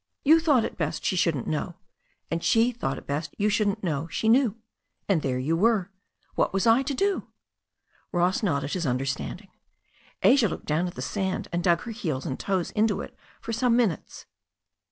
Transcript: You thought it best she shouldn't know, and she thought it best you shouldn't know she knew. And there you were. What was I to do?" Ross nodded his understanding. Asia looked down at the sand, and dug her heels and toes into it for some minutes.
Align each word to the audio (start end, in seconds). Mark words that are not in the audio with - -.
You 0.23 0.39
thought 0.39 0.65
it 0.65 0.79
best 0.79 1.05
she 1.05 1.15
shouldn't 1.15 1.45
know, 1.45 1.75
and 2.31 2.43
she 2.43 2.71
thought 2.71 2.97
it 2.97 3.05
best 3.05 3.35
you 3.37 3.49
shouldn't 3.49 3.83
know 3.83 4.07
she 4.07 4.29
knew. 4.29 4.55
And 5.07 5.21
there 5.21 5.37
you 5.37 5.55
were. 5.55 5.91
What 6.33 6.53
was 6.53 6.65
I 6.65 6.81
to 6.81 6.95
do?" 6.95 7.27
Ross 8.11 8.41
nodded 8.41 8.73
his 8.73 8.87
understanding. 8.87 9.49
Asia 10.23 10.49
looked 10.49 10.65
down 10.65 10.87
at 10.87 10.95
the 10.95 11.03
sand, 11.03 11.49
and 11.53 11.63
dug 11.63 11.81
her 11.81 11.91
heels 11.91 12.25
and 12.25 12.39
toes 12.39 12.71
into 12.71 13.01
it 13.01 13.15
for 13.41 13.53
some 13.53 13.75
minutes. 13.75 14.25